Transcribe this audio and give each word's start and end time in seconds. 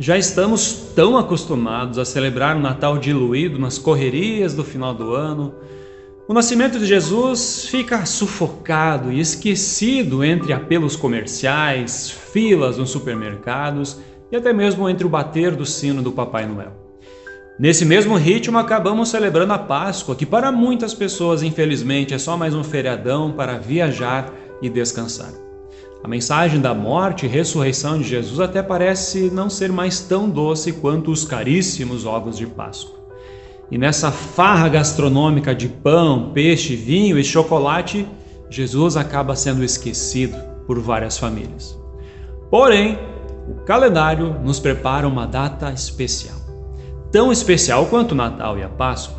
Já 0.00 0.16
estamos 0.16 0.92
tão 0.94 1.18
acostumados 1.18 1.98
a 1.98 2.04
celebrar 2.04 2.56
o 2.56 2.60
Natal 2.60 2.98
diluído 2.98 3.58
nas 3.58 3.78
correrias 3.78 4.54
do 4.54 4.62
final 4.62 4.94
do 4.94 5.12
ano. 5.12 5.52
O 6.28 6.32
nascimento 6.32 6.78
de 6.78 6.86
Jesus 6.86 7.66
fica 7.68 8.06
sufocado 8.06 9.10
e 9.10 9.18
esquecido 9.18 10.22
entre 10.22 10.52
apelos 10.52 10.94
comerciais, 10.94 12.10
filas 12.10 12.78
nos 12.78 12.90
supermercados 12.90 13.98
e 14.30 14.36
até 14.36 14.52
mesmo 14.52 14.88
entre 14.88 15.04
o 15.04 15.10
bater 15.10 15.56
do 15.56 15.66
sino 15.66 16.00
do 16.00 16.12
Papai 16.12 16.46
Noel. 16.46 16.72
Nesse 17.58 17.84
mesmo 17.84 18.14
ritmo, 18.14 18.56
acabamos 18.56 19.08
celebrando 19.08 19.52
a 19.52 19.58
Páscoa, 19.58 20.14
que 20.14 20.24
para 20.24 20.52
muitas 20.52 20.94
pessoas, 20.94 21.42
infelizmente, 21.42 22.14
é 22.14 22.18
só 22.18 22.36
mais 22.36 22.54
um 22.54 22.62
feriadão 22.62 23.32
para 23.32 23.58
viajar 23.58 24.32
e 24.62 24.68
descansar. 24.68 25.47
A 26.02 26.08
mensagem 26.08 26.60
da 26.60 26.72
morte 26.72 27.26
e 27.26 27.28
ressurreição 27.28 27.98
de 27.98 28.08
Jesus 28.08 28.38
até 28.38 28.62
parece 28.62 29.30
não 29.30 29.50
ser 29.50 29.72
mais 29.72 30.00
tão 30.00 30.30
doce 30.30 30.72
quanto 30.72 31.10
os 31.10 31.24
caríssimos 31.24 32.06
ovos 32.06 32.36
de 32.36 32.46
Páscoa. 32.46 32.98
E 33.70 33.76
nessa 33.76 34.10
farra 34.10 34.68
gastronômica 34.68 35.54
de 35.54 35.68
pão, 35.68 36.30
peixe, 36.32 36.76
vinho 36.76 37.18
e 37.18 37.24
chocolate, 37.24 38.06
Jesus 38.48 38.96
acaba 38.96 39.36
sendo 39.36 39.62
esquecido 39.62 40.38
por 40.66 40.78
várias 40.78 41.18
famílias. 41.18 41.76
Porém, 42.50 42.98
o 43.48 43.56
calendário 43.64 44.38
nos 44.42 44.60
prepara 44.60 45.06
uma 45.06 45.26
data 45.26 45.70
especial. 45.72 46.36
Tão 47.10 47.32
especial 47.32 47.86
quanto 47.86 48.12
o 48.12 48.14
Natal 48.14 48.56
e 48.58 48.62
a 48.62 48.68
Páscoa. 48.68 49.18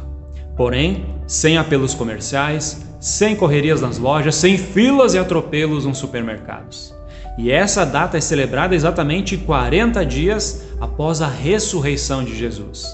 Porém, 0.56 1.06
sem 1.28 1.58
apelos 1.58 1.94
comerciais, 1.94 2.89
sem 3.00 3.36
correrias 3.36 3.82
nas 3.82 3.98
lojas, 3.98 4.36
sem 4.36 4.58
filas 4.58 5.14
e 5.14 5.18
atropelos 5.18 5.86
nos 5.86 5.98
supermercados. 5.98 6.94
E 7.38 7.52
essa 7.52 7.86
data 7.86 8.18
é 8.18 8.22
celebrada 8.22 8.76
exatamente 8.76 9.38
40 9.38 10.06
dias 10.06 10.68
após 10.80 11.22
a 11.22 11.28
ressurreição 11.28 12.24
de 12.24 12.36
Jesus. 12.36 12.86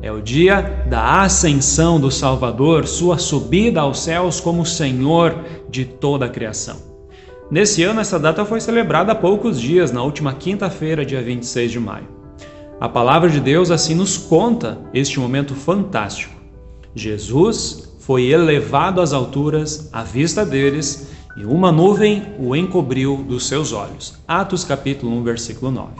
É 0.00 0.10
o 0.10 0.20
dia 0.20 0.84
da 0.88 1.22
ascensão 1.22 1.98
do 2.00 2.10
Salvador, 2.10 2.86
sua 2.86 3.18
subida 3.18 3.80
aos 3.80 4.00
céus 4.00 4.40
como 4.40 4.64
Senhor 4.66 5.44
de 5.68 5.84
toda 5.84 6.26
a 6.26 6.28
criação. 6.28 6.76
Nesse 7.50 7.82
ano, 7.82 8.00
essa 8.00 8.18
data 8.18 8.44
foi 8.44 8.60
celebrada 8.60 9.12
há 9.12 9.14
poucos 9.14 9.60
dias, 9.60 9.92
na 9.92 10.02
última 10.02 10.32
quinta-feira, 10.32 11.04
dia 11.04 11.20
26 11.20 11.70
de 11.70 11.78
maio. 11.78 12.08
A 12.80 12.88
palavra 12.88 13.30
de 13.30 13.38
Deus 13.38 13.70
assim 13.70 13.94
nos 13.94 14.16
conta 14.16 14.78
este 14.92 15.20
momento 15.20 15.54
fantástico. 15.54 16.34
Jesus 16.94 17.91
foi 18.02 18.24
elevado 18.24 19.00
às 19.00 19.12
alturas 19.12 19.88
à 19.92 20.02
vista 20.02 20.44
deles, 20.44 21.08
e 21.36 21.44
uma 21.44 21.70
nuvem 21.70 22.34
o 22.38 22.54
encobriu 22.54 23.16
dos 23.16 23.46
seus 23.46 23.72
olhos. 23.72 24.18
Atos 24.26 24.64
capítulo 24.64 25.12
1, 25.18 25.22
versículo 25.22 25.70
9. 25.70 25.92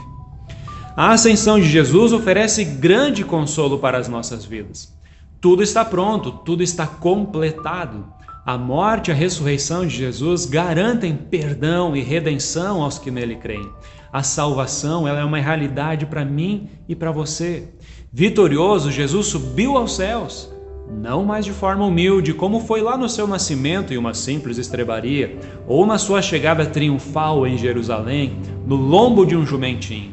A 0.97 1.11
ascensão 1.11 1.59
de 1.59 1.67
Jesus 1.67 2.11
oferece 2.11 2.65
grande 2.65 3.23
consolo 3.23 3.79
para 3.79 3.97
as 3.97 4.07
nossas 4.09 4.43
vidas. 4.43 4.93
Tudo 5.39 5.63
está 5.63 5.83
pronto, 5.83 6.31
tudo 6.31 6.61
está 6.61 6.85
completado. 6.85 8.05
A 8.45 8.57
morte 8.57 9.07
e 9.07 9.11
a 9.11 9.15
ressurreição 9.15 9.87
de 9.87 9.95
Jesus 9.95 10.45
garantem 10.45 11.15
perdão 11.15 11.95
e 11.95 12.01
redenção 12.01 12.83
aos 12.83 12.99
que 12.99 13.09
nele 13.09 13.37
creem. 13.37 13.67
A 14.11 14.21
salvação 14.21 15.07
ela 15.07 15.21
é 15.21 15.25
uma 15.25 15.39
realidade 15.39 16.05
para 16.05 16.25
mim 16.25 16.69
e 16.87 16.95
para 16.95 17.11
você. 17.11 17.69
Vitorioso, 18.11 18.91
Jesus 18.91 19.27
subiu 19.27 19.77
aos 19.77 19.95
céus 19.95 20.52
não 20.91 21.23
mais 21.23 21.45
de 21.45 21.51
forma 21.51 21.85
humilde, 21.85 22.33
como 22.33 22.59
foi 22.59 22.81
lá 22.81 22.97
no 22.97 23.09
seu 23.09 23.27
nascimento 23.27 23.93
em 23.93 23.97
uma 23.97 24.13
simples 24.13 24.57
estrebaria, 24.57 25.37
ou 25.67 25.85
na 25.85 25.97
sua 25.97 26.21
chegada 26.21 26.65
triunfal 26.65 27.47
em 27.47 27.57
Jerusalém, 27.57 28.37
no 28.65 28.75
lombo 28.75 29.25
de 29.25 29.35
um 29.35 29.45
jumentinho. 29.45 30.11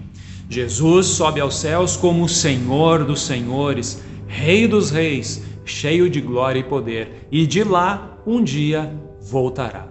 Jesus 0.48 1.06
sobe 1.06 1.40
aos 1.40 1.56
céus 1.56 1.96
como 1.96 2.28
Senhor 2.28 3.04
dos 3.04 3.22
Senhores, 3.22 4.02
Rei 4.26 4.66
dos 4.66 4.90
Reis, 4.90 5.42
cheio 5.64 6.10
de 6.10 6.20
glória 6.20 6.60
e 6.60 6.64
poder, 6.64 7.28
e 7.30 7.46
de 7.46 7.62
lá 7.62 8.18
um 8.26 8.42
dia 8.42 8.92
voltará. 9.20 9.88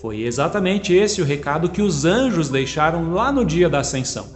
Foi 0.00 0.22
exatamente 0.22 0.92
esse 0.92 1.22
o 1.22 1.24
recado 1.24 1.70
que 1.70 1.80
os 1.80 2.04
anjos 2.04 2.50
deixaram 2.50 3.12
lá 3.12 3.32
no 3.32 3.44
dia 3.44 3.68
da 3.68 3.80
ascensão. 3.80 4.26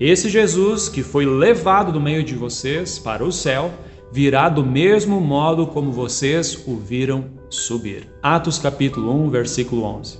Esse 0.00 0.30
Jesus 0.30 0.88
que 0.88 1.02
foi 1.02 1.26
levado 1.26 1.92
do 1.92 2.00
meio 2.00 2.24
de 2.24 2.34
vocês 2.34 2.98
para 2.98 3.22
o 3.22 3.30
céu 3.30 3.70
virá 4.12 4.48
do 4.48 4.64
mesmo 4.64 5.20
modo 5.20 5.66
como 5.66 5.92
vocês 5.92 6.64
o 6.66 6.76
viram 6.76 7.26
subir. 7.48 8.08
Atos 8.22 8.58
capítulo 8.58 9.12
1, 9.24 9.30
versículo 9.30 9.84
11. 9.84 10.18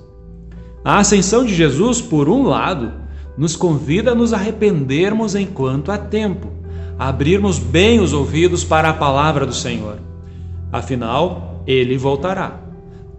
A 0.85 0.99
ascensão 0.99 1.45
de 1.45 1.55
Jesus, 1.55 2.01
por 2.01 2.29
um 2.29 2.45
lado, 2.45 2.93
nos 3.37 3.57
convida 3.57 4.13
a 4.13 4.15
nos 4.15 4.33
arrependermos 4.33 5.35
enquanto 5.35 5.91
há 5.91 5.99
tempo, 5.99 6.49
a 6.99 7.09
abrirmos 7.09 7.59
bem 7.59 8.01
os 8.01 8.13
ouvidos 8.13 8.65
para 8.65 8.91
a 8.91 8.95
palavra 8.95 9.45
do 9.45 9.55
Senhor. 9.55 9.99
Afinal, 10.73 11.63
ele 11.67 11.99
voltará. 11.99 12.61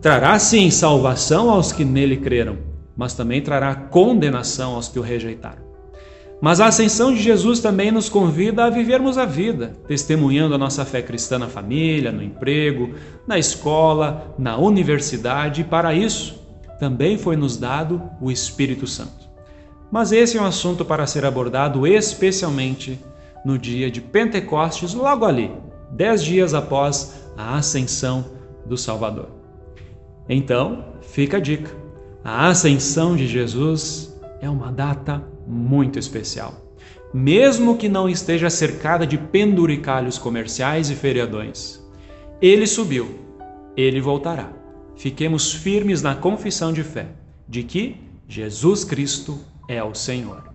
Trará 0.02 0.40
sim 0.40 0.72
salvação 0.72 1.50
aos 1.50 1.72
que 1.72 1.86
nele 1.86 2.18
creram, 2.18 2.58
mas 2.96 3.14
também 3.14 3.42
trará 3.42 3.76
condenação 3.76 4.76
aos 4.76 4.88
que 4.88 4.98
o 4.98 5.04
rejeitaram. 5.04 5.71
Mas 6.42 6.60
a 6.60 6.66
ascensão 6.66 7.14
de 7.14 7.22
Jesus 7.22 7.60
também 7.60 7.92
nos 7.92 8.10
convida 8.10 8.66
a 8.66 8.70
vivermos 8.70 9.16
a 9.16 9.26
vida, 9.26 9.76
testemunhando 9.88 10.56
a 10.56 10.58
nossa 10.58 10.84
fé 10.84 11.00
cristã 11.00 11.38
na 11.38 11.48
família, 11.48 12.12
no 12.12 12.24
emprego, 12.24 12.96
na 13.28 13.38
escola, 13.38 14.34
na 14.40 14.58
universidade, 14.58 15.62
e 15.62 15.64
para 15.64 15.94
isso 15.94 16.42
também 16.80 17.16
foi 17.16 17.36
nos 17.36 17.58
dado 17.58 18.02
o 18.20 18.32
Espírito 18.32 18.88
Santo. 18.88 19.30
Mas 19.92 20.12
esse 20.12 20.36
é 20.36 20.42
um 20.42 20.46
assunto 20.46 20.84
para 20.84 21.06
ser 21.06 21.26
abordado 21.26 21.86
especialmente 21.86 23.00
no 23.46 23.56
dia 23.56 23.92
de 23.92 24.02
Pentecostes, 24.02 24.96
logo 24.96 25.26
ali, 25.26 25.52
dez 25.92 26.24
dias 26.24 26.56
após 26.56 27.22
a 27.38 27.58
ascensão 27.58 28.26
do 28.66 28.76
Salvador. 28.76 29.30
Então, 30.28 30.86
fica 31.02 31.38
a 31.38 31.40
dica: 31.40 31.70
a 32.24 32.48
ascensão 32.48 33.16
de 33.16 33.28
Jesus 33.28 34.11
é 34.42 34.50
uma 34.50 34.72
data 34.72 35.24
muito 35.48 36.00
especial. 36.00 36.54
Mesmo 37.14 37.78
que 37.78 37.88
não 37.88 38.10
esteja 38.10 38.50
cercada 38.50 39.06
de 39.06 39.18
penduricalhos 39.18 40.18
comerciais 40.18 40.90
e 40.90 40.96
feriadões. 40.96 41.80
Ele 42.42 42.66
subiu, 42.66 43.20
ele 43.78 44.02
voltará. 44.02 44.52
Fiquemos 44.96 45.54
firmes 45.54 46.02
na 46.02 46.16
confissão 46.16 46.74
de 46.74 46.84
fé 46.84 47.10
de 47.48 47.62
que 47.64 47.98
Jesus 48.28 48.84
Cristo 48.84 49.40
é 49.68 49.84
o 49.84 49.94
Senhor. 49.94 50.50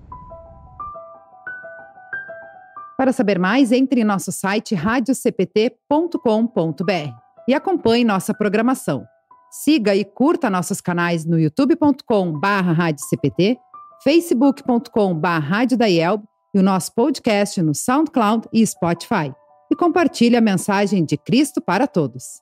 Para 2.97 3.13
saber 3.13 3.39
mais, 3.39 3.71
entre 3.73 4.01
em 4.01 4.05
nosso 4.05 4.33
site 4.33 4.75
radiocpt.com.br 4.75 7.27
e 7.47 7.55
acompanhe 7.55 8.05
nossa 8.05 8.33
programação. 8.33 9.07
Siga 9.51 9.95
e 9.95 10.03
curta 10.05 10.51
nossos 10.51 10.81
canais 10.81 11.25
no 11.25 11.39
youtube.com/radiocpt 11.39 13.59
facebook.com.br 14.07 16.25
e 16.55 16.59
o 16.61 16.63
nosso 16.63 16.95
podcast 16.95 17.61
no 17.61 17.75
SoundCloud 17.75 18.47
e 18.53 18.65
Spotify. 18.65 19.35
E 19.69 19.75
compartilhe 19.75 20.37
a 20.37 20.41
mensagem 20.41 21.05
de 21.05 21.17
Cristo 21.17 21.61
para 21.61 21.89
todos. 21.89 22.41